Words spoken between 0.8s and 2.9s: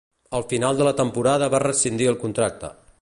la temporada va rescindir el contracte.